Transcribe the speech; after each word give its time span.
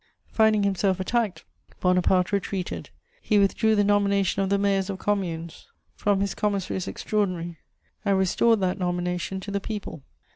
Finding 0.31 0.63
himself 0.63 0.99
attacked, 0.99 1.45
Bonaparte 1.79 2.31
retreated; 2.31 2.89
he 3.21 3.37
withdrew 3.37 3.75
the 3.75 3.83
nomination 3.83 4.41
of 4.41 4.49
the 4.49 4.57
mayors 4.57 4.89
of 4.89 4.97
communes 4.97 5.67
from 5.95 6.21
his 6.21 6.33
commissaries 6.33 6.87
extraordinary 6.87 7.59
and 8.03 8.17
restored 8.17 8.61
that 8.61 8.79
nomination 8.79 9.39
to 9.41 9.51
the 9.51 9.59
people. 9.61 10.01